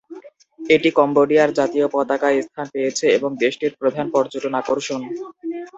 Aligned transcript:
এটি 0.59 0.89
কম্বোডিয়ার 0.97 1.49
জাতীয় 1.59 1.85
পতাকায় 1.93 2.37
স্থান 2.41 2.65
পেয়েছে, 2.73 3.05
এবং 3.17 3.29
দেশটির 3.43 3.73
প্রধান 3.79 4.05
পর্যটন 4.13 4.53
আকর্ষণ। 4.61 5.01